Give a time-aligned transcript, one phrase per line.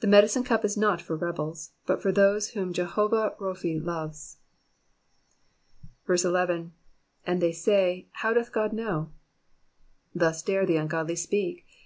[0.00, 4.36] The medicine cup is not for rebels, but for those whom Jehovah Kophi lovo6.
[6.24, 6.72] 11.
[7.28, 8.08] ^^And they say.
[8.22, 9.10] Bow doth God knowV
[10.14, 11.66] Thus dare the ungodly speak.